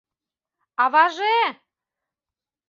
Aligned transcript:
—Аваже! 0.83 1.37